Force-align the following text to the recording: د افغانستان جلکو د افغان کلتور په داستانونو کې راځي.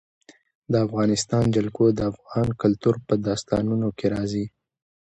د 0.71 0.73
افغانستان 0.85 1.43
جلکو 1.55 1.85
د 1.97 1.99
افغان 2.11 2.47
کلتور 2.61 2.95
په 3.07 3.13
داستانونو 3.27 3.87
کې 3.97 4.05
راځي. 4.15 4.45